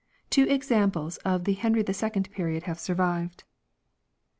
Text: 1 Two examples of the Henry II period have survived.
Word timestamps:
1 0.23 0.25
Two 0.31 0.47
examples 0.47 1.17
of 1.17 1.43
the 1.43 1.53
Henry 1.53 1.85
II 1.87 2.23
period 2.23 2.63
have 2.63 2.79
survived. 2.79 3.43